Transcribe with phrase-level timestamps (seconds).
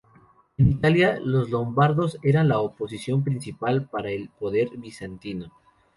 [0.57, 5.51] En Italia los lombardos eran la oposición principal para el poder bizantino.